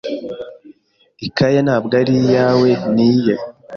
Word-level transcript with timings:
Ikaye 1.27 1.59
ntabwo 1.65 1.93
ari 2.01 2.13
iyawe. 2.21 2.69
Ni 2.93 3.05
iye. 3.15 3.35